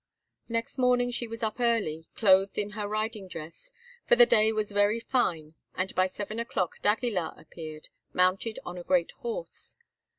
Next 0.49 0.79
morning 0.79 1.11
she 1.11 1.27
was 1.27 1.43
up 1.43 1.59
early, 1.59 2.05
clothed 2.15 2.57
in 2.57 2.71
her 2.71 2.87
riding 2.87 3.27
dress, 3.27 3.71
for 4.07 4.15
the 4.15 4.25
day 4.25 4.51
was 4.51 4.71
very 4.71 4.99
fine, 4.99 5.53
and 5.75 5.93
by 5.93 6.07
seven 6.07 6.39
o'clock 6.39 6.79
d'Aguilar 6.81 7.35
appeared, 7.39 7.89
mounted 8.11 8.57
on 8.65 8.79
a 8.79 8.83
great 8.83 9.11
horse. 9.11 9.75